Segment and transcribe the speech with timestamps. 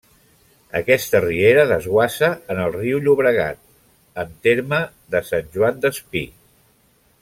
[0.77, 3.63] Aquesta riera desguassa en el riu Llobregat
[4.25, 4.83] en terme
[5.17, 6.29] de Sant Joan Despí.